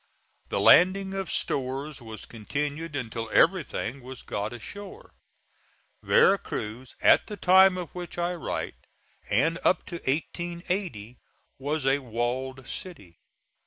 [0.49, 5.13] The landing of stores was continued until everything was got ashore.
[6.01, 8.87] Vera Cruz, at the time of which I write
[9.29, 11.19] and up to 1880,
[11.59, 13.19] was a walled city.